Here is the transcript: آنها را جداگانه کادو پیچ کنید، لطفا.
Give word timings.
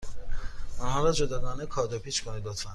آنها 0.79 1.03
را 1.03 1.11
جداگانه 1.11 1.65
کادو 1.65 1.99
پیچ 1.99 2.23
کنید، 2.23 2.47
لطفا. 2.47 2.69